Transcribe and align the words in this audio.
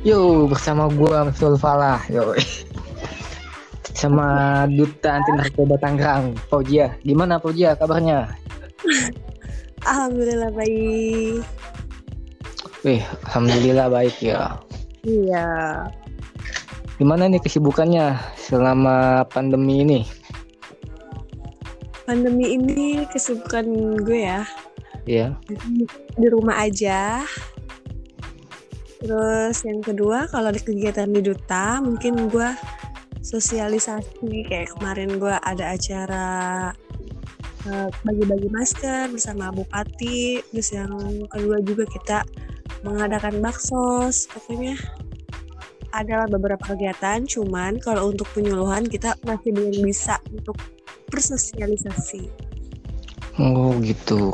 Yo, 0.00 0.48
bersama 0.48 0.88
gua 0.88 1.28
Masul 1.28 1.60
Falah. 1.60 2.00
Yo. 2.08 2.32
Sama 3.92 4.64
Duta 4.64 5.20
Anti 5.20 5.30
Narkoba 5.36 5.76
Tangerang, 5.76 6.32
Fauzia. 6.48 6.96
Gimana 7.04 7.36
Fauzia 7.36 7.76
kabarnya? 7.76 8.32
Alhamdulillah 9.84 10.48
baik. 10.56 11.44
Wih, 12.80 13.04
alhamdulillah 13.28 13.92
baik 13.92 14.16
ya. 14.24 14.56
Iya. 15.04 15.48
Gimana 16.96 17.28
nih 17.28 17.44
kesibukannya 17.44 18.16
selama 18.40 19.28
pandemi 19.28 19.84
ini? 19.84 20.00
Pandemi 22.08 22.56
ini 22.56 23.04
kesibukan 23.12 23.64
gue 24.00 24.20
ya 24.24 24.48
Iya. 25.04 25.36
di 26.16 26.26
rumah 26.28 26.56
aja. 26.64 27.24
Terus 29.00 29.56
yang 29.64 29.80
kedua 29.80 30.28
kalau 30.28 30.52
ada 30.52 30.60
kegiatan 30.60 31.08
di 31.08 31.24
duta 31.24 31.80
mungkin 31.80 32.28
gue 32.28 32.52
sosialisasi 33.24 34.48
kayak 34.48 34.76
kemarin 34.76 35.16
gue 35.16 35.32
ada 35.32 35.72
acara 35.72 36.28
eh, 37.64 37.88
bagi-bagi 38.04 38.48
masker 38.52 39.08
bersama 39.08 39.48
bupati. 39.52 40.44
Terus 40.52 40.68
yang 40.76 40.92
kedua 41.32 41.64
juga 41.64 41.84
kita 41.88 42.18
mengadakan 42.84 43.40
baksos. 43.40 44.28
Pokoknya 44.28 44.76
adalah 45.96 46.28
beberapa 46.28 46.76
kegiatan. 46.76 47.24
Cuman 47.24 47.80
kalau 47.80 48.12
untuk 48.12 48.28
penyuluhan 48.36 48.84
kita 48.84 49.16
masih 49.24 49.56
belum 49.56 49.80
bisa 49.80 50.20
untuk 50.28 50.60
bersosialisasi. 51.08 52.28
Oh 53.40 53.72
gitu. 53.80 54.30